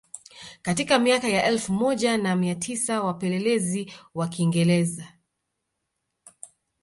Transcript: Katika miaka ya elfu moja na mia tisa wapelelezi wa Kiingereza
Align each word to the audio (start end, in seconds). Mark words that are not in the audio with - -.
Katika 0.61 0.99
miaka 0.99 1.27
ya 1.27 1.45
elfu 1.45 1.73
moja 1.73 2.17
na 2.17 2.35
mia 2.35 2.55
tisa 2.55 3.01
wapelelezi 3.01 3.93
wa 4.15 4.27
Kiingereza 4.27 5.07